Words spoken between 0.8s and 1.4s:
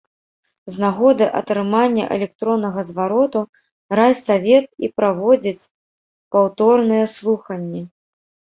нагоды